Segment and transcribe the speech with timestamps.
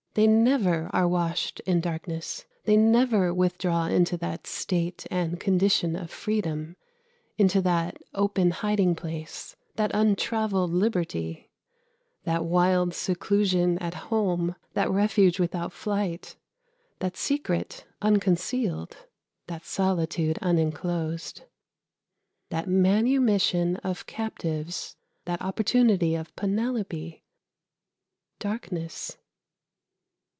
[0.13, 6.11] They never are washed in darkness; they never withdraw into that state and condition of
[6.11, 6.75] freedom,
[7.37, 11.49] into that open hiding place, that untravelled liberty,
[12.25, 16.35] that wild seclusion at home, that refuge without flight,
[16.99, 18.97] that secret unconcealed,
[19.47, 21.43] that solitude unenclosed,
[22.49, 27.23] that manumission of captives, that opportunity of Penelope
[28.39, 29.15] darkness.